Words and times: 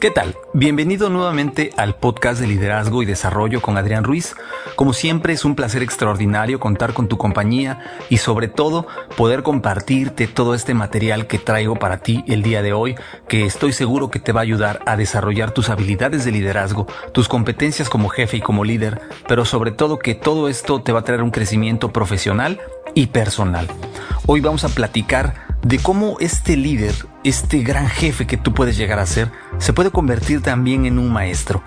¿Qué 0.00 0.10
tal? 0.10 0.36
Bienvenido 0.52 1.08
nuevamente 1.08 1.70
al 1.78 1.96
podcast 1.96 2.38
de 2.38 2.46
liderazgo 2.46 3.02
y 3.02 3.06
desarrollo 3.06 3.62
con 3.62 3.78
Adrián 3.78 4.04
Ruiz. 4.04 4.34
Como 4.74 4.92
siempre 4.92 5.32
es 5.32 5.46
un 5.46 5.54
placer 5.54 5.82
extraordinario 5.82 6.60
contar 6.60 6.92
con 6.92 7.08
tu 7.08 7.16
compañía 7.16 7.80
y 8.10 8.18
sobre 8.18 8.48
todo 8.48 8.86
poder 9.16 9.42
compartirte 9.42 10.26
todo 10.26 10.54
este 10.54 10.74
material 10.74 11.26
que 11.26 11.38
traigo 11.38 11.76
para 11.76 11.98
ti 11.98 12.24
el 12.28 12.42
día 12.42 12.60
de 12.60 12.74
hoy, 12.74 12.94
que 13.26 13.46
estoy 13.46 13.72
seguro 13.72 14.10
que 14.10 14.20
te 14.20 14.32
va 14.32 14.40
a 14.40 14.42
ayudar 14.42 14.82
a 14.84 14.98
desarrollar 14.98 15.52
tus 15.52 15.70
habilidades 15.70 16.26
de 16.26 16.32
liderazgo, 16.32 16.86
tus 17.12 17.26
competencias 17.26 17.88
como 17.88 18.10
jefe 18.10 18.36
y 18.36 18.42
como 18.42 18.64
líder, 18.64 19.00
pero 19.26 19.46
sobre 19.46 19.70
todo 19.70 19.98
que 19.98 20.14
todo 20.14 20.48
esto 20.48 20.82
te 20.82 20.92
va 20.92 21.00
a 21.00 21.04
traer 21.04 21.22
un 21.22 21.30
crecimiento 21.30 21.90
profesional 21.90 22.60
y 22.94 23.06
personal. 23.06 23.66
Hoy 24.26 24.40
vamos 24.40 24.64
a 24.64 24.68
platicar 24.68 25.45
de 25.62 25.78
cómo 25.78 26.16
este 26.20 26.56
líder, 26.56 26.94
este 27.24 27.62
gran 27.62 27.88
jefe 27.88 28.26
que 28.26 28.36
tú 28.36 28.54
puedes 28.54 28.76
llegar 28.76 28.98
a 28.98 29.06
ser, 29.06 29.30
se 29.58 29.72
puede 29.72 29.90
convertir 29.90 30.42
también 30.42 30.86
en 30.86 30.98
un 30.98 31.12
maestro. 31.12 31.62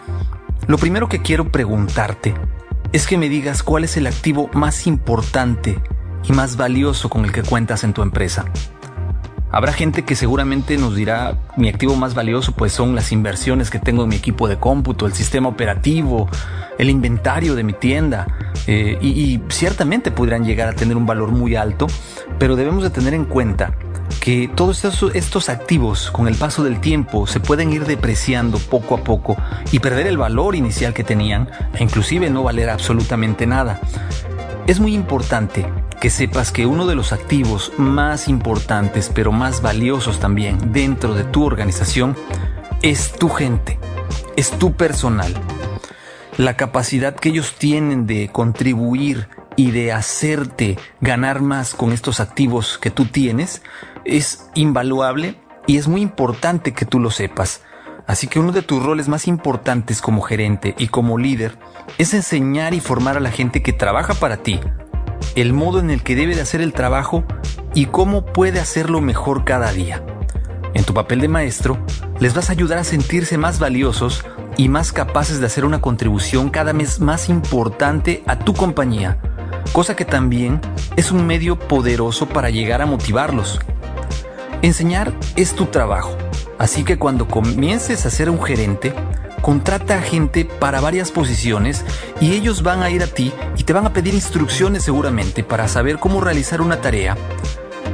Lo 0.68 0.78
primero 0.78 1.10
que 1.10 1.22
quiero 1.22 1.52
preguntarte 1.52 2.34
es 2.92 3.08
que 3.08 3.18
me 3.18 3.30
digas 3.30 3.64
cuál 3.64 3.84
es 3.84 3.98
el 3.98 4.08
activo 4.08 4.50
más 4.54 4.88
importante 4.88 5.80
y 6.24 6.34
más 6.34 6.58
valioso 6.58 7.10
con 7.10 7.26
el 7.26 7.32
que 7.32 7.44
cuentas 7.44 7.84
en 7.84 7.94
tu 7.94 8.02
empresa. 8.02 8.46
Habrá 9.52 9.74
gente 9.74 10.06
que 10.06 10.16
seguramente 10.16 10.78
nos 10.78 10.96
dirá, 10.96 11.38
mi 11.58 11.70
activo 11.70 11.96
más 11.96 12.14
valioso 12.14 12.52
pues 12.52 12.72
son 12.72 12.94
las 12.94 13.12
inversiones 13.12 13.72
que 13.72 13.80
tengo 13.80 14.04
en 14.04 14.10
mi 14.10 14.16
equipo 14.16 14.48
de 14.48 14.58
cómputo, 14.58 15.08
el 15.08 15.14
sistema 15.14 15.50
operativo, 15.50 16.30
el 16.78 16.90
inventario 16.90 17.56
de 17.56 17.64
mi 17.64 17.74
tienda, 17.74 18.28
eh, 18.68 19.00
y, 19.02 19.42
ciertamente 19.50 20.12
podrán 20.12 20.46
llegar 20.46 20.68
a 20.68 20.74
tener 20.74 20.96
un 20.96 21.08
valor 21.08 21.32
muy 21.32 21.56
alto, 21.56 21.88
pero 22.38 22.56
debemos 22.56 22.84
de 22.84 22.92
tener 22.92 23.16
en 23.16 23.26
cuenta 23.26 23.74
que 24.20 24.48
todos 24.54 24.86
estos, 24.86 25.50
activos 25.50 26.12
con 26.12 26.28
el 26.28 26.36
paso 26.36 26.64
del 26.64 26.80
tiempo 26.80 27.26
se 27.26 27.40
pueden 27.40 27.74
ir 27.74 27.86
depreciando 27.86 28.60
poco 28.60 28.96
a 28.96 29.04
poco 29.04 29.36
y 29.72 29.80
perder 29.80 30.06
el 30.06 30.18
valor 30.18 30.56
inicial 30.56 30.94
que 30.94 31.04
tenían 31.04 31.50
e 31.74 31.84
inclusive 31.84 32.30
no 32.30 32.44
valer 32.44 32.70
absolutamente 32.70 33.48
nada. 33.48 33.80
Es 34.68 34.80
muy 34.80 34.94
importante 34.94 35.66
que 36.00 36.10
sepas 36.10 36.52
que 36.52 36.66
uno 36.66 36.88
de 36.88 36.96
los 36.96 37.12
activos 37.12 37.74
más 37.78 38.28
importantes 38.28 39.12
pero 39.14 39.32
más 39.32 39.62
valiosos 39.62 40.20
también 40.20 40.72
dentro 40.72 41.14
de 41.14 41.24
tu 41.26 41.44
organización 41.44 42.16
es 42.82 43.12
tu 43.12 43.30
gente, 43.30 43.78
es 44.38 44.52
tu 44.52 44.74
personal. 44.74 45.34
La 46.38 46.56
capacidad 46.56 47.16
que 47.16 47.30
ellos 47.30 47.56
tienen 47.58 48.08
de 48.08 48.30
contribuir 48.32 49.28
y 49.58 49.72
de 49.72 49.92
hacerte 49.92 50.78
ganar 51.02 51.42
más 51.42 51.74
con 51.74 51.92
estos 51.92 52.22
activos 52.22 52.78
que 52.78 52.92
tú 52.92 53.06
tienes 53.06 53.62
es 54.06 54.50
invaluable 54.56 55.36
y 55.68 55.78
es 55.78 55.90
muy 55.90 56.02
importante 56.02 56.74
que 56.74 56.86
tú 56.86 57.00
lo 57.00 57.12
sepas. 57.12 57.62
Así 58.08 58.28
que 58.28 58.40
uno 58.40 58.54
de 58.54 58.62
tus 58.62 58.82
roles 58.82 59.10
más 59.10 59.28
importantes 59.28 60.02
como 60.02 60.22
gerente 60.22 60.76
y 60.78 60.88
como 60.88 61.18
líder 61.18 61.60
es 61.98 62.14
enseñar 62.14 62.74
y 62.74 62.80
formar 62.80 63.18
a 63.18 63.20
la 63.20 63.32
gente 63.32 63.62
que 63.62 63.74
trabaja 63.74 64.14
para 64.14 64.38
ti, 64.38 64.62
el 65.36 65.54
modo 65.54 65.80
en 65.80 65.90
el 65.90 66.04
que 66.04 66.16
debe 66.16 66.36
de 66.36 66.42
hacer 66.42 66.62
el 66.62 66.74
trabajo 66.74 67.24
y 67.74 67.86
cómo 67.86 68.26
puede 68.26 68.60
hacerlo 68.60 69.02
mejor 69.02 69.46
cada 69.46 69.72
día. 69.72 70.04
En 70.74 70.84
tu 70.84 70.94
papel 70.94 71.22
de 71.22 71.28
maestro, 71.28 71.78
les 72.20 72.34
vas 72.34 72.50
a 72.50 72.54
ayudar 72.54 72.78
a 72.78 72.84
sentirse 72.84 73.38
más 73.38 73.60
valiosos 73.60 74.26
y 74.58 74.70
más 74.70 74.92
capaces 74.92 75.40
de 75.40 75.46
hacer 75.46 75.66
una 75.66 75.82
contribución 75.82 76.50
cada 76.50 76.74
vez 76.74 77.00
más 77.00 77.30
importante 77.30 78.24
a 78.28 78.40
tu 78.40 78.54
compañía, 78.54 79.18
cosa 79.74 79.96
que 79.96 80.06
también 80.06 80.60
es 80.96 81.12
un 81.12 81.26
medio 81.26 81.58
poderoso 81.58 82.28
para 82.28 82.50
llegar 82.50 82.82
a 82.82 82.86
motivarlos 82.86 83.60
Enseñar 84.62 85.14
es 85.38 85.56
tu 85.56 85.68
trabajo, 85.68 86.18
así 86.58 86.84
que 86.84 87.00
cuando 87.00 87.30
comiences 87.30 88.06
a 88.06 88.10
ser 88.10 88.30
un 88.30 88.44
gerente, 88.44 88.94
contrata 89.42 89.98
a 89.98 90.02
gente 90.02 90.46
para 90.46 90.82
varias 90.82 91.12
posiciones 91.12 91.84
y 92.20 92.34
ellos 92.34 92.64
van 92.64 92.84
a 92.84 92.90
ir 92.90 93.04
a 93.04 93.08
ti 93.08 93.34
y 93.58 93.64
te 93.64 93.74
van 93.74 93.86
a 93.86 93.94
pedir 93.94 94.14
instrucciones 94.14 94.84
seguramente 94.84 95.44
para 95.44 95.68
saber 95.68 96.00
cómo 96.00 96.22
realizar 96.22 96.62
una 96.62 96.82
tarea 96.82 97.18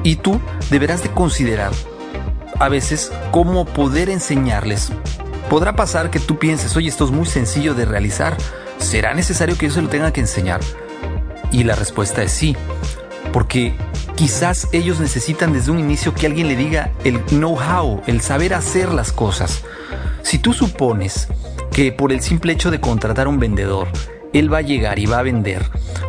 y 0.03 0.17
tú 0.17 0.39
deberás 0.69 1.03
de 1.03 1.09
considerar 1.09 1.71
a 2.59 2.69
veces 2.69 3.11
cómo 3.31 3.65
poder 3.65 4.09
enseñarles. 4.09 4.91
Podrá 5.49 5.75
pasar 5.75 6.09
que 6.09 6.19
tú 6.19 6.39
pienses, 6.39 6.75
oye, 6.75 6.89
esto 6.89 7.05
es 7.05 7.11
muy 7.11 7.25
sencillo 7.25 7.73
de 7.73 7.85
realizar, 7.85 8.35
¿será 8.77 9.13
necesario 9.13 9.57
que 9.57 9.67
yo 9.67 9.73
se 9.73 9.81
lo 9.81 9.89
tenga 9.89 10.11
que 10.11 10.21
enseñar? 10.21 10.61
Y 11.51 11.63
la 11.63 11.75
respuesta 11.75 12.23
es 12.23 12.31
sí, 12.31 12.55
porque 13.31 13.75
Quizás 14.15 14.69
ellos 14.71 15.01
necesitan 15.01 15.51
desde 15.51 15.71
un 15.71 15.79
inicio 15.79 16.13
que 16.13 16.25
alguien 16.25 16.47
le 16.47 16.55
diga 16.55 16.93
el 17.03 17.19
know-how, 17.25 18.01
el 18.07 18.21
saber 18.21 18.53
hacer 18.53 18.93
las 18.93 19.11
cosas. 19.11 19.63
Si 20.23 20.39
tú 20.39 20.53
supones 20.53 21.27
que 21.75 21.91
por 21.91 22.13
el 22.13 22.21
simple 22.21 22.53
hecho 22.53 22.71
de 22.71 22.79
contratar 22.79 23.25
a 23.25 23.29
un 23.29 23.37
vendedor, 23.37 23.89
él 24.31 24.51
va 24.51 24.59
a 24.59 24.61
llegar 24.61 24.97
y 24.97 25.07
va 25.07 25.19
a 25.19 25.23
vender, 25.23 25.61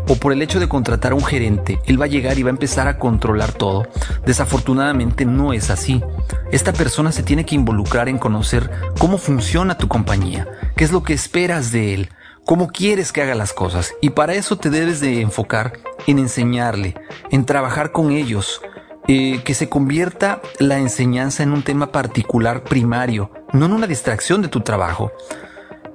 o 0.06 0.14
por 0.14 0.32
el 0.32 0.40
hecho 0.40 0.60
de 0.60 0.68
contratar 0.68 1.10
a 1.10 1.16
un 1.16 1.24
gerente, 1.24 1.80
él 1.86 2.00
va 2.00 2.04
a 2.04 2.08
llegar 2.08 2.38
y 2.38 2.44
va 2.44 2.50
a 2.50 2.52
empezar 2.52 2.86
a 2.86 3.00
controlar 3.00 3.50
todo, 3.50 3.88
desafortunadamente 4.24 5.24
no 5.24 5.52
es 5.52 5.70
así. 5.70 6.04
Esta 6.52 6.72
persona 6.72 7.10
se 7.10 7.24
tiene 7.24 7.44
que 7.44 7.56
involucrar 7.56 8.08
en 8.08 8.18
conocer 8.18 8.70
cómo 9.00 9.18
funciona 9.18 9.76
tu 9.76 9.88
compañía, 9.88 10.46
qué 10.76 10.84
es 10.84 10.92
lo 10.92 11.02
que 11.02 11.14
esperas 11.14 11.72
de 11.72 11.94
él, 11.94 12.10
cómo 12.44 12.68
quieres 12.68 13.10
que 13.10 13.22
haga 13.22 13.34
las 13.34 13.52
cosas, 13.52 13.92
y 14.00 14.10
para 14.10 14.34
eso 14.34 14.56
te 14.56 14.70
debes 14.70 15.00
de 15.00 15.20
enfocar 15.20 15.72
en 16.06 16.20
enseñarle, 16.20 16.94
en 17.32 17.44
trabajar 17.44 17.90
con 17.90 18.12
ellos, 18.12 18.60
eh, 19.08 19.40
que 19.44 19.54
se 19.54 19.68
convierta 19.68 20.40
la 20.60 20.78
enseñanza 20.78 21.42
en 21.42 21.50
un 21.50 21.64
tema 21.64 21.90
particular 21.90 22.62
primario, 22.62 23.32
no 23.52 23.66
en 23.66 23.72
una 23.72 23.88
distracción 23.88 24.42
de 24.42 24.48
tu 24.48 24.60
trabajo. 24.60 25.10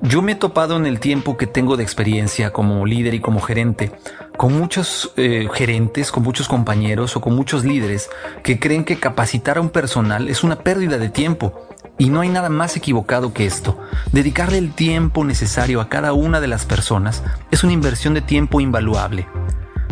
Yo 0.04 0.24
me 0.24 0.32
he 0.32 0.36
topado 0.36 0.78
en 0.78 0.88
el 0.88 1.00
tiempo 1.00 1.38
que 1.38 1.46
tengo 1.46 1.78
de 1.78 1.84
experiencia 1.84 2.52
como 2.52 2.88
líder 2.88 3.14
y 3.14 3.20
como 3.20 3.40
gerente, 3.40 3.92
con 4.36 4.58
muchos 4.58 5.14
eh, 5.16 5.48
gerentes, 5.54 6.12
con 6.12 6.24
muchos 6.24 6.48
compañeros 6.48 7.16
o 7.16 7.22
con 7.22 7.36
muchos 7.36 7.64
líderes 7.64 8.10
que 8.44 8.60
creen 8.60 8.84
que 8.84 9.00
capacitar 9.00 9.60
a 9.60 9.62
un 9.62 9.70
personal 9.70 10.28
es 10.28 10.44
una 10.44 10.64
pérdida 10.64 10.98
de 10.98 11.10
tiempo. 11.10 11.68
Y 12.00 12.10
no 12.10 12.22
hay 12.22 12.30
nada 12.30 12.50
más 12.50 12.76
equivocado 12.76 13.32
que 13.32 13.46
esto. 13.46 13.78
Dedicarle 14.12 14.58
el 14.58 14.74
tiempo 14.74 15.24
necesario 15.24 15.80
a 15.80 15.88
cada 15.88 16.14
una 16.14 16.42
de 16.42 16.48
las 16.48 16.66
personas 16.66 17.22
es 17.52 17.64
una 17.64 17.74
inversión 17.74 18.16
de 18.16 18.22
tiempo 18.22 18.60
invaluable. 18.60 19.28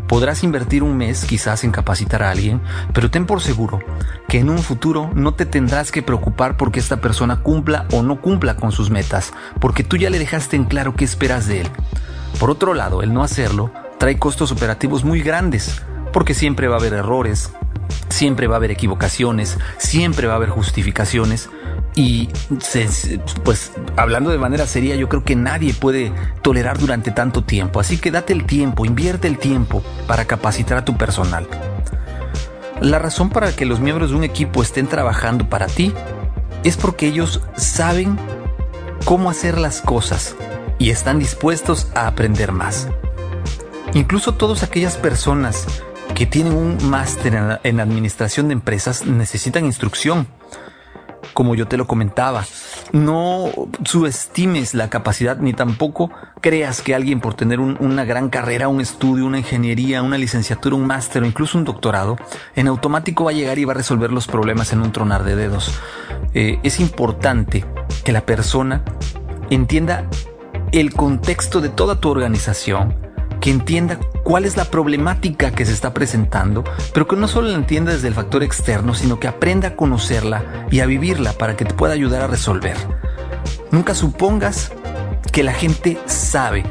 Podrás 0.10 0.44
invertir 0.44 0.82
un 0.82 0.98
mes 0.98 1.24
quizás 1.24 1.64
en 1.64 1.72
capacitar 1.72 2.24
a 2.24 2.32
alguien, 2.32 2.62
pero 2.96 3.12
ten 3.12 3.28
por 3.28 3.42
seguro 3.42 3.80
que 4.28 4.40
en 4.40 4.50
un 4.50 4.58
futuro 4.58 5.12
no 5.14 5.36
te 5.36 5.46
tendrás 5.46 5.92
que 5.92 6.02
preocupar 6.02 6.58
porque 6.58 6.80
esta 6.80 7.00
persona 7.00 7.44
cumpla 7.44 7.86
o 7.92 8.02
no 8.02 8.20
cumpla 8.20 8.56
con 8.56 8.72
sus 8.72 8.90
metas, 8.90 9.34
porque 9.62 9.84
tú 9.84 9.98
ya 9.98 10.10
le 10.10 10.18
dejaste 10.18 10.56
en 10.56 10.66
claro 10.66 10.96
qué 10.96 11.06
esperas 11.06 11.46
de 11.46 11.62
él. 11.62 11.68
Por 12.40 12.50
otro 12.50 12.74
lado, 12.74 13.04
el 13.04 13.14
no 13.14 13.24
hacerlo 13.24 13.72
trae 14.00 14.18
costos 14.18 14.52
operativos 14.52 15.04
muy 15.04 15.22
grandes, 15.22 15.84
porque 16.12 16.34
siempre 16.34 16.68
va 16.68 16.78
a 16.78 16.80
haber 16.80 16.94
errores, 16.94 17.52
siempre 18.10 18.48
va 18.48 18.56
a 18.56 18.58
haber 18.58 18.72
equivocaciones, 18.72 19.60
siempre 19.78 20.26
va 20.26 20.34
a 20.34 20.38
haber 20.38 20.50
justificaciones 20.50 21.52
y 21.96 22.30
pues 23.44 23.72
hablando 23.98 24.30
de 24.30 24.38
manera 24.38 24.68
seria, 24.68 24.96
yo 24.96 25.10
creo 25.10 25.24
que 25.24 25.36
nadie 25.36 25.74
puede 25.74 26.14
tolerar 26.42 26.78
durante 26.78 27.12
tanto 27.12 27.44
tiempo. 27.44 27.80
Así 27.80 27.98
que 27.98 28.12
date 28.12 28.34
el 28.34 28.46
tiempo, 28.46 28.86
invierte 28.86 29.28
el 29.28 29.38
tiempo 29.38 29.84
para 30.08 30.26
capacitar 30.26 30.78
a 30.78 30.86
tu 30.86 30.98
personal. 30.98 31.48
La 32.82 33.00
razón 33.00 33.30
para 33.30 33.54
que 33.54 33.66
los 33.66 33.80
miembros 33.80 34.12
de 34.12 34.16
un 34.16 34.24
equipo 34.24 34.62
estén 34.62 34.88
trabajando 34.88 35.50
para 35.50 35.68
ti 35.68 35.94
es 36.64 36.78
porque 36.78 37.08
ellos 37.08 37.42
saben 37.58 38.18
cómo 39.04 39.30
hacer 39.30 39.58
las 39.58 39.82
cosas 39.82 40.36
y 40.78 40.92
están 40.92 41.20
dispuestos 41.20 41.90
a 41.96 42.08
aprender 42.08 42.52
más. 42.52 42.88
Incluso 43.94 44.36
todas 44.36 44.64
aquellas 44.64 44.96
personas 44.96 45.66
que 46.16 46.26
tienen 46.26 46.54
un 46.54 46.78
máster 46.90 47.60
en 47.64 47.80
administración 47.80 48.48
de 48.48 48.54
empresas 48.54 49.06
necesitan 49.06 49.66
instrucción 49.66 50.28
como 51.34 51.56
yo 51.56 51.68
te 51.68 51.78
lo 51.78 51.88
comentaba. 51.88 52.46
No 52.92 53.50
subestimes 53.86 54.74
la 54.74 54.90
capacidad 54.90 55.38
ni 55.38 55.54
tampoco 55.54 56.12
creas 56.42 56.82
que 56.82 56.96
alguien 56.96 57.20
por 57.20 57.34
tener 57.34 57.60
una 57.60 58.06
gran 58.06 58.30
carrera, 58.30 58.68
un 58.68 58.82
estudio, 58.82 59.26
una 59.26 59.40
ingeniería, 59.40 60.02
una 60.02 60.18
licenciatura, 60.18 60.76
un 60.76 60.88
máster 60.88 61.24
o 61.24 61.26
incluso 61.26 61.58
un 61.58 61.66
doctorado, 61.66 62.18
en 62.56 62.68
automático 62.68 63.26
va 63.26 63.32
a 63.32 63.34
llegar 63.34 63.60
y 63.60 63.66
va 63.66 63.74
a 63.74 63.78
resolver 63.78 64.12
los 64.12 64.28
problemas 64.28 64.74
en 64.74 64.82
un 64.82 64.92
tronar 64.92 65.24
de 65.24 65.36
dedos. 65.36 65.80
Eh, 66.34 66.60
es 66.64 66.80
importante 66.80 67.66
que 68.04 68.12
la 68.12 68.26
persona 68.26 68.84
entienda 69.50 70.08
el 70.72 70.94
contexto 70.94 71.62
de 71.62 71.70
toda 71.70 72.00
tu 72.00 72.10
organización, 72.10 72.96
que 73.42 73.52
entienda 73.52 74.00
cuál 74.24 74.46
es 74.46 74.58
la 74.58 74.66
problemática 74.66 75.52
que 75.52 75.66
se 75.66 75.74
está 75.74 75.94
presentando, 75.94 76.64
pero 76.94 77.08
que 77.08 77.16
no 77.16 77.28
solo 77.28 77.50
la 77.50 77.56
entienda 77.56 77.92
desde 77.92 78.08
el 78.08 78.14
factor 78.14 78.44
externo, 78.44 78.94
sino 78.94 79.20
que 79.20 79.28
aprenda 79.28 79.70
a 79.70 79.76
conocerla 79.76 80.68
y 80.72 80.82
a 80.82 80.86
vivirla 80.86 81.34
para 81.34 81.56
que 81.56 81.66
te 81.66 81.74
pueda 81.74 81.94
ayudar 81.94 82.22
a 82.22 82.28
resolver. 82.28 82.76
Nunca 83.72 83.96
supongas 83.96 84.72
que 85.32 85.44
la 85.44 85.54
gente 85.54 85.98
sabe. 86.06 86.64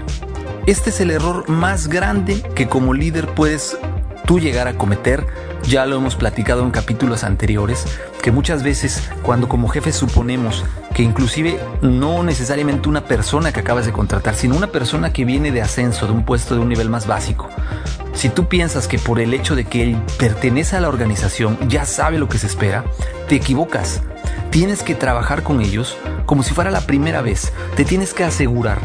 Este 0.67 0.91
es 0.91 1.01
el 1.01 1.11
error 1.11 1.49
más 1.49 1.89
grande 1.89 2.43
que 2.55 2.69
como 2.69 2.93
líder 2.93 3.29
puedes 3.29 3.79
tú 4.27 4.39
llegar 4.39 4.69
a 4.69 4.75
cometer 4.75 5.27
Ya 5.65 5.87
lo 5.87 5.97
hemos 5.97 6.15
platicado 6.15 6.63
en 6.63 6.71
capítulos 6.71 7.25
anteriores, 7.25 7.85
que 8.29 8.33
muchas 8.33 8.63
veces 8.63 9.09
cuando 9.23 9.49
como 9.49 9.69
jefes 9.69 9.97
suponemos 9.97 10.63
que 10.93 11.03
inclusive 11.03 11.59
no 11.81 12.23
necesariamente 12.23 12.87
una 12.87 13.05
persona 13.05 13.53
que 13.53 13.61
acabas 13.61 13.87
de 13.87 13.93
contratar, 13.93 14.35
sino 14.35 14.55
una 14.55 14.67
persona 14.67 15.15
que 15.15 15.25
viene 15.25 15.51
de 15.51 15.63
ascenso 15.63 16.07
de 16.07 16.13
un 16.13 16.27
puesto 16.27 16.55
de 16.55 16.61
un 16.61 16.69
nivel 16.69 16.91
más 16.91 17.07
básico, 17.07 17.49
si 18.13 18.29
tú 18.29 18.47
piensas 18.47 18.87
que 18.87 18.99
por 18.99 19.19
el 19.19 19.33
hecho 19.33 19.57
de 19.57 19.65
que 19.65 19.83
él 19.83 19.97
pertenece 20.19 20.77
a 20.77 20.81
la 20.83 20.91
organización 20.91 21.57
ya 21.71 21.87
sabe 21.87 22.19
lo 22.19 22.29
que 22.29 22.37
se 22.37 22.49
espera, 22.49 22.85
te 23.31 23.37
equivocas. 23.37 24.03
Tienes 24.51 24.83
que 24.83 24.95
trabajar 24.95 25.43
con 25.43 25.63
ellos 25.63 25.97
como 26.27 26.43
si 26.43 26.53
fuera 26.53 26.71
la 26.71 26.83
primera 26.83 27.23
vez. 27.23 27.55
Te 27.77 27.87
tienes 27.87 28.13
que 28.13 28.25
asegurar 28.25 28.79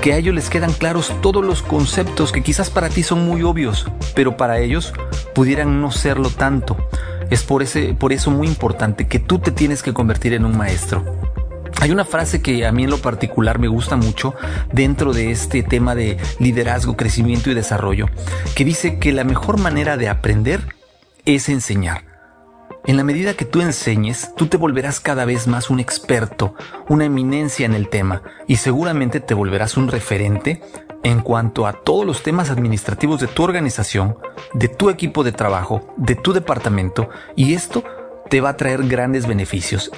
que 0.00 0.14
a 0.14 0.16
ellos 0.16 0.34
les 0.34 0.48
quedan 0.48 0.72
claros 0.72 1.12
todos 1.20 1.44
los 1.44 1.60
conceptos 1.60 2.32
que 2.32 2.42
quizás 2.42 2.70
para 2.70 2.88
ti 2.88 3.02
son 3.02 3.26
muy 3.26 3.42
obvios, 3.42 3.84
pero 4.14 4.38
para 4.38 4.60
ellos 4.60 4.94
pudieran 5.34 5.82
no 5.82 5.90
serlo 5.90 6.30
tanto. 6.30 6.78
Es 7.30 7.42
por, 7.42 7.62
ese, 7.62 7.94
por 7.94 8.12
eso 8.12 8.30
muy 8.30 8.46
importante 8.46 9.06
que 9.06 9.18
tú 9.18 9.38
te 9.38 9.50
tienes 9.50 9.82
que 9.82 9.92
convertir 9.92 10.32
en 10.32 10.44
un 10.44 10.56
maestro. 10.56 11.04
Hay 11.80 11.90
una 11.90 12.04
frase 12.04 12.42
que 12.42 12.66
a 12.66 12.72
mí 12.72 12.84
en 12.84 12.90
lo 12.90 12.98
particular 12.98 13.58
me 13.58 13.68
gusta 13.68 13.96
mucho 13.96 14.34
dentro 14.72 15.12
de 15.12 15.30
este 15.30 15.62
tema 15.62 15.94
de 15.94 16.16
liderazgo, 16.40 16.96
crecimiento 16.96 17.50
y 17.50 17.54
desarrollo, 17.54 18.06
que 18.56 18.64
dice 18.64 18.98
que 18.98 19.12
la 19.12 19.24
mejor 19.24 19.60
manera 19.60 19.96
de 19.96 20.08
aprender 20.08 20.60
es 21.24 21.48
enseñar. 21.48 22.04
En 22.84 22.96
la 22.96 23.04
medida 23.04 23.34
que 23.34 23.44
tú 23.44 23.60
enseñes, 23.60 24.34
tú 24.34 24.46
te 24.46 24.56
volverás 24.56 24.98
cada 24.98 25.26
vez 25.26 25.46
más 25.46 25.68
un 25.68 25.78
experto, 25.78 26.54
una 26.88 27.04
eminencia 27.04 27.66
en 27.66 27.74
el 27.74 27.90
tema 27.90 28.22
y 28.46 28.56
seguramente 28.56 29.20
te 29.20 29.34
volverás 29.34 29.76
un 29.76 29.88
referente 29.88 30.62
en 31.08 31.22
cuanto 31.22 31.66
a 31.66 31.72
todos 31.72 32.04
los 32.04 32.22
temas 32.22 32.50
administrativos 32.50 33.18
de 33.18 33.28
tu 33.28 33.42
organización, 33.42 34.18
de 34.52 34.68
tu 34.68 34.90
equipo 34.90 35.24
de 35.24 35.32
trabajo, 35.32 35.94
de 35.96 36.14
tu 36.14 36.34
departamento 36.34 37.08
y 37.34 37.54
esto 37.54 37.82
te 38.28 38.42
va 38.42 38.50
a 38.50 38.56
traer 38.58 38.86
grandes 38.86 39.26
beneficios. 39.26 39.90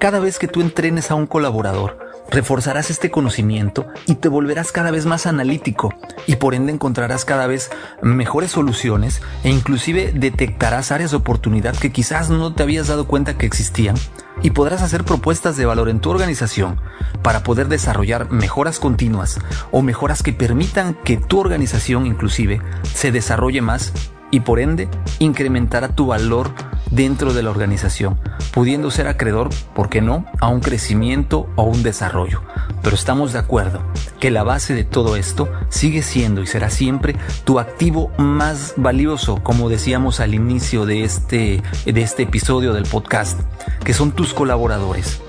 Cada 0.00 0.18
vez 0.18 0.40
que 0.40 0.48
tú 0.48 0.60
entrenes 0.60 1.12
a 1.12 1.14
un 1.14 1.26
colaborador, 1.26 1.98
reforzarás 2.32 2.90
este 2.90 3.12
conocimiento 3.12 3.86
y 4.06 4.16
te 4.16 4.28
volverás 4.28 4.72
cada 4.72 4.90
vez 4.90 5.06
más 5.06 5.26
analítico 5.26 5.94
y 6.26 6.34
por 6.34 6.52
ende 6.52 6.72
encontrarás 6.72 7.24
cada 7.24 7.46
vez 7.46 7.70
mejores 8.02 8.50
soluciones 8.50 9.22
e 9.44 9.50
inclusive 9.50 10.10
detectarás 10.12 10.90
áreas 10.90 11.12
de 11.12 11.18
oportunidad 11.18 11.76
que 11.76 11.92
quizás 11.92 12.28
no 12.28 12.52
te 12.54 12.64
habías 12.64 12.88
dado 12.88 13.06
cuenta 13.06 13.38
que 13.38 13.46
existían 13.46 13.94
y 14.42 14.50
podrás 14.50 14.82
hacer 14.82 15.04
propuestas 15.04 15.56
de 15.56 15.66
valor 15.66 15.88
en 15.88 16.00
tu 16.00 16.10
organización 16.10 16.80
para 17.22 17.42
poder 17.42 17.68
desarrollar 17.68 18.30
mejoras 18.30 18.78
continuas 18.78 19.38
o 19.70 19.82
mejoras 19.82 20.22
que 20.22 20.32
permitan 20.32 20.94
que 21.04 21.16
tu 21.16 21.38
organización 21.38 22.06
inclusive 22.06 22.60
se 22.82 23.12
desarrolle 23.12 23.62
más 23.62 23.92
y 24.30 24.40
por 24.40 24.60
ende 24.60 24.88
incrementará 25.18 25.88
tu 25.88 26.06
valor 26.06 26.50
dentro 26.90 27.32
de 27.32 27.42
la 27.42 27.50
organización, 27.50 28.18
pudiendo 28.52 28.90
ser 28.90 29.08
acreedor, 29.08 29.50
¿por 29.74 29.88
qué 29.88 30.00
no?, 30.00 30.26
a 30.40 30.48
un 30.48 30.60
crecimiento 30.60 31.48
o 31.56 31.64
un 31.64 31.82
desarrollo. 31.82 32.42
Pero 32.86 32.94
estamos 32.94 33.32
de 33.32 33.40
acuerdo 33.40 33.82
que 34.20 34.30
la 34.30 34.44
base 34.44 34.72
de 34.72 34.84
todo 34.84 35.16
esto 35.16 35.48
sigue 35.70 36.04
siendo 36.04 36.40
y 36.40 36.46
será 36.46 36.70
siempre 36.70 37.16
tu 37.42 37.58
activo 37.58 38.12
más 38.16 38.74
valioso, 38.76 39.42
como 39.42 39.68
decíamos 39.68 40.20
al 40.20 40.34
inicio 40.34 40.86
de 40.86 41.02
este, 41.02 41.64
de 41.84 42.02
este 42.02 42.22
episodio 42.22 42.74
del 42.74 42.84
podcast, 42.84 43.40
que 43.82 43.92
son 43.92 44.12
tus 44.12 44.32
colaboradores. 44.32 45.20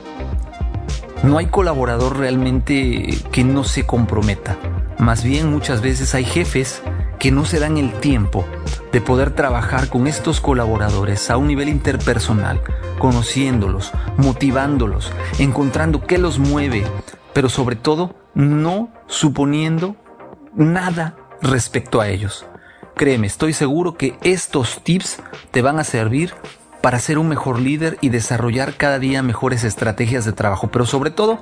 No 1.24 1.40
hay 1.40 1.48
colaborador 1.48 2.20
realmente 2.20 3.18
que 3.32 3.44
no 3.44 3.64
se 3.64 3.88
comprometa. 3.88 4.56
Más 5.00 5.24
bien 5.24 5.50
muchas 5.50 5.82
veces 5.82 6.14
hay 6.14 6.26
jefes 6.26 6.84
que 7.18 7.32
no 7.32 7.44
se 7.44 7.60
dan 7.60 7.78
el 7.78 7.92
tiempo 7.94 8.46
de 8.92 9.02
poder 9.02 9.32
trabajar 9.32 9.90
con 9.90 10.06
estos 10.06 10.42
colaboradores 10.42 11.32
a 11.32 11.38
un 11.38 11.48
nivel 11.48 11.70
interpersonal, 11.70 12.62
conociéndolos, 13.00 13.94
motivándolos, 14.18 15.12
encontrando 15.40 16.06
qué 16.06 16.20
los 16.20 16.38
mueve, 16.38 16.84
pero 17.38 17.50
sobre 17.50 17.76
todo 17.76 18.16
no 18.34 18.90
suponiendo 19.06 19.96
nada 20.56 21.16
respecto 21.40 22.02
a 22.02 22.10
ellos. 22.10 22.48
Créeme, 22.96 23.28
estoy 23.28 23.54
seguro 23.54 23.94
que 23.94 24.18
estos 24.24 24.84
tips 24.84 25.20
te 25.52 25.62
van 25.62 25.78
a 25.78 25.84
servir 25.84 26.34
para 26.82 26.98
ser 26.98 27.20
un 27.20 27.28
mejor 27.28 27.60
líder 27.60 28.00
y 28.02 28.10
desarrollar 28.10 28.74
cada 28.74 28.98
día 28.98 29.22
mejores 29.22 29.64
estrategias 29.64 30.26
de 30.26 30.34
trabajo, 30.34 30.70
pero 30.72 30.88
sobre 30.88 31.12
todo 31.12 31.38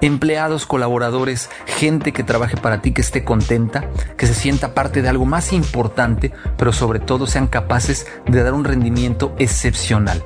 empleados, 0.00 0.64
colaboradores, 0.64 1.50
gente 1.66 2.14
que 2.14 2.24
trabaje 2.24 2.56
para 2.56 2.80
ti, 2.80 2.92
que 2.92 3.02
esté 3.02 3.22
contenta, 3.22 3.90
que 4.16 4.26
se 4.26 4.32
sienta 4.32 4.72
parte 4.72 5.02
de 5.02 5.10
algo 5.10 5.26
más 5.26 5.52
importante, 5.52 6.32
pero 6.56 6.72
sobre 6.72 7.00
todo 7.00 7.26
sean 7.26 7.48
capaces 7.48 8.06
de 8.24 8.42
dar 8.42 8.54
un 8.54 8.64
rendimiento 8.64 9.34
excepcional. 9.38 10.24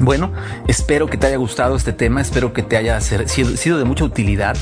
Bueno, 0.00 0.32
espero 0.66 1.06
que 1.06 1.16
te 1.16 1.26
haya 1.26 1.36
gustado 1.36 1.76
este 1.76 1.92
tema, 1.92 2.20
espero 2.20 2.52
que 2.52 2.62
te 2.62 2.76
haya 2.76 3.00
sido 3.00 3.78
de 3.78 3.84
mucha 3.84 4.04
utilidad. 4.04 4.56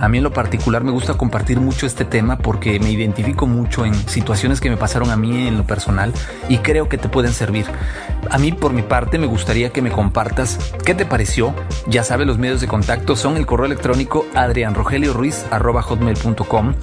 A 0.00 0.08
mí 0.08 0.18
en 0.18 0.24
lo 0.24 0.32
particular 0.32 0.82
me 0.82 0.90
gusta 0.90 1.14
compartir 1.14 1.60
mucho 1.60 1.86
este 1.86 2.04
tema 2.04 2.38
porque 2.38 2.80
me 2.80 2.90
identifico 2.90 3.46
mucho 3.46 3.86
en 3.86 3.94
situaciones 3.94 4.60
que 4.60 4.68
me 4.68 4.76
pasaron 4.76 5.10
a 5.10 5.16
mí 5.16 5.46
en 5.46 5.56
lo 5.56 5.64
personal 5.64 6.12
y 6.48 6.58
creo 6.58 6.88
que 6.88 6.98
te 6.98 7.08
pueden 7.08 7.32
servir. 7.32 7.66
A 8.30 8.38
mí 8.38 8.50
por 8.52 8.72
mi 8.72 8.82
parte 8.82 9.18
me 9.18 9.26
gustaría 9.26 9.70
que 9.70 9.82
me 9.82 9.90
compartas 9.90 10.58
qué 10.84 10.94
te 10.94 11.06
pareció. 11.06 11.54
Ya 11.86 12.02
sabes, 12.02 12.26
los 12.26 12.38
medios 12.38 12.60
de 12.60 12.66
contacto 12.66 13.14
son 13.16 13.36
el 13.36 13.46
correo 13.46 13.66
electrónico 13.66 14.26
adrianrogelioruiz.com. 14.34 16.74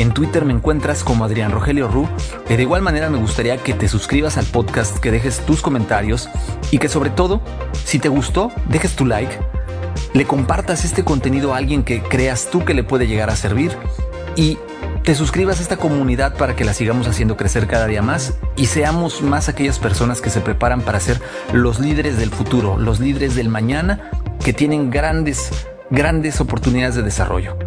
En 0.00 0.14
Twitter 0.14 0.46
me 0.46 0.54
encuentras 0.54 1.04
como 1.04 1.26
Adrián 1.26 1.52
Rogelio 1.52 1.86
Ru. 1.86 2.08
Y 2.48 2.56
de 2.56 2.62
igual 2.62 2.80
manera 2.80 3.10
me 3.10 3.18
gustaría 3.18 3.58
que 3.58 3.74
te 3.74 3.86
suscribas 3.86 4.38
al 4.38 4.46
podcast, 4.46 4.96
que 4.96 5.10
dejes 5.10 5.40
tus 5.40 5.60
comentarios 5.60 6.30
y 6.70 6.78
que 6.78 6.88
sobre 6.88 7.10
todo, 7.10 7.42
si 7.84 7.98
te 7.98 8.08
gustó, 8.08 8.50
dejes 8.70 8.96
tu 8.96 9.04
like, 9.04 9.36
le 10.14 10.24
compartas 10.24 10.86
este 10.86 11.04
contenido 11.04 11.52
a 11.52 11.58
alguien 11.58 11.82
que 11.82 12.02
creas 12.02 12.48
tú 12.50 12.64
que 12.64 12.72
le 12.72 12.82
puede 12.82 13.08
llegar 13.08 13.28
a 13.28 13.36
servir 13.36 13.76
y 14.36 14.56
te 15.04 15.14
suscribas 15.14 15.58
a 15.58 15.62
esta 15.62 15.76
comunidad 15.76 16.34
para 16.34 16.56
que 16.56 16.64
la 16.64 16.72
sigamos 16.72 17.06
haciendo 17.06 17.36
crecer 17.36 17.66
cada 17.66 17.86
día 17.86 18.00
más 18.00 18.38
y 18.56 18.68
seamos 18.68 19.20
más 19.20 19.50
aquellas 19.50 19.78
personas 19.78 20.22
que 20.22 20.30
se 20.30 20.40
preparan 20.40 20.80
para 20.80 20.98
ser 20.98 21.20
los 21.52 21.78
líderes 21.78 22.16
del 22.16 22.30
futuro, 22.30 22.78
los 22.78 23.00
líderes 23.00 23.34
del 23.34 23.50
mañana 23.50 24.10
que 24.42 24.54
tienen 24.54 24.88
grandes, 24.88 25.50
grandes 25.90 26.40
oportunidades 26.40 26.94
de 26.94 27.02
desarrollo. 27.02 27.58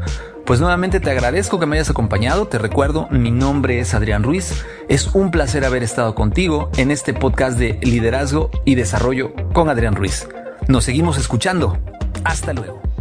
Pues 0.45 0.60
nuevamente 0.60 1.00
te 1.00 1.10
agradezco 1.10 1.57
que 1.57 1.66
me 1.66 1.78
hayas 1.78 1.90
acompañado, 1.90 2.48
te 2.48 2.57
recuerdo, 2.57 3.07
mi 3.10 3.31
nombre 3.31 3.80
es 3.80 3.94
Adrián 3.94 4.24
Ruiz, 4.24 4.66
es 4.90 5.07
un 5.13 5.31
placer 5.31 5.63
haber 5.63 5.84
estado 5.84 6.16
contigo 6.16 6.69
en 6.75 6.92
este 6.92 7.13
podcast 7.13 7.57
de 7.57 7.80
liderazgo 7.81 8.51
y 8.66 8.75
desarrollo 8.75 9.34
con 9.54 9.69
Adrián 9.69 9.95
Ruiz. 9.95 10.28
Nos 10.68 10.84
seguimos 10.84 11.18
escuchando, 11.18 11.78
hasta 12.26 12.52
luego. 12.52 12.93